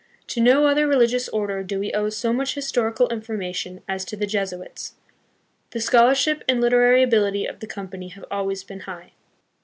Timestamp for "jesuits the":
4.25-5.79